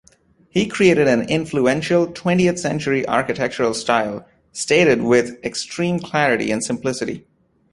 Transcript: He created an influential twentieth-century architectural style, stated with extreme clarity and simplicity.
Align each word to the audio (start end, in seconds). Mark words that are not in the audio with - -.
He 0.49 0.65
created 0.65 1.07
an 1.07 1.29
influential 1.29 2.07
twentieth-century 2.07 3.07
architectural 3.07 3.75
style, 3.75 4.27
stated 4.51 5.03
with 5.03 5.37
extreme 5.45 5.99
clarity 5.99 6.49
and 6.49 6.63
simplicity. 6.65 7.27